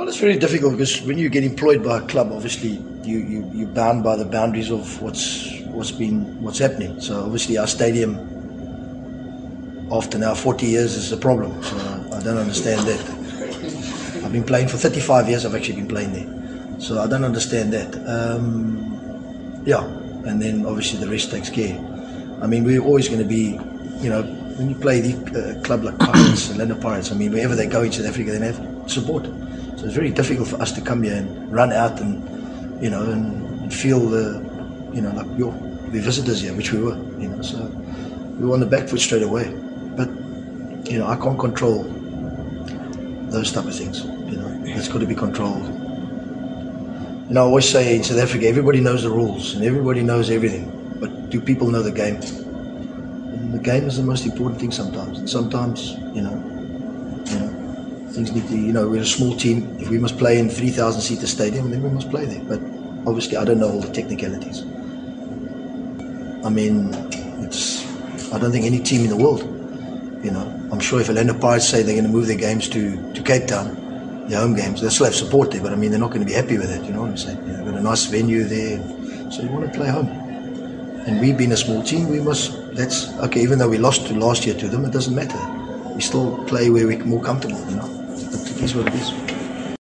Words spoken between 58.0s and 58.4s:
things